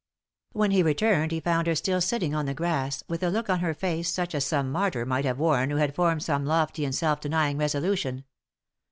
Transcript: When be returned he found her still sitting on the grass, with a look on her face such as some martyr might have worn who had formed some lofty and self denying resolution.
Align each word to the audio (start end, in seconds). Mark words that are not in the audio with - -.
When 0.53 0.71
be 0.71 0.81
returned 0.81 1.31
he 1.31 1.39
found 1.39 1.67
her 1.67 1.75
still 1.75 2.01
sitting 2.01 2.33
on 2.33 2.47
the 2.47 2.55
grass, 2.55 3.03
with 3.07 3.21
a 3.21 3.29
look 3.29 3.51
on 3.51 3.59
her 3.59 3.75
face 3.75 4.11
such 4.11 4.33
as 4.33 4.43
some 4.43 4.71
martyr 4.71 5.05
might 5.05 5.25
have 5.25 5.37
worn 5.37 5.69
who 5.69 5.77
had 5.77 5.93
formed 5.93 6.23
some 6.23 6.43
lofty 6.43 6.83
and 6.85 6.95
self 6.95 7.19
denying 7.21 7.59
resolution. 7.59 8.23